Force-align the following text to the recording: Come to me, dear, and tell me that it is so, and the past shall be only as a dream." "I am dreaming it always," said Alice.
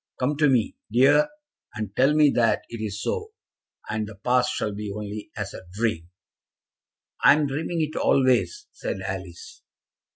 Come 0.19 0.35
to 0.37 0.49
me, 0.49 0.75
dear, 0.91 1.29
and 1.75 1.95
tell 1.95 2.15
me 2.15 2.31
that 2.31 2.63
it 2.69 2.81
is 2.83 3.03
so, 3.03 3.33
and 3.87 4.07
the 4.07 4.15
past 4.15 4.49
shall 4.51 4.73
be 4.73 4.91
only 4.91 5.29
as 5.37 5.53
a 5.53 5.67
dream." 5.73 6.09
"I 7.23 7.33
am 7.33 7.45
dreaming 7.45 7.81
it 7.81 7.95
always," 7.95 8.65
said 8.71 9.01
Alice. 9.01 9.61